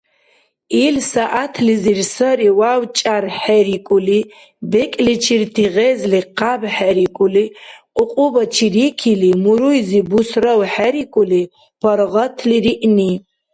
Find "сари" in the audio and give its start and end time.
2.13-2.49